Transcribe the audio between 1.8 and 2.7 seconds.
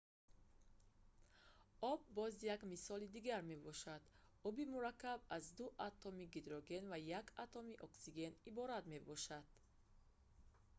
об боз як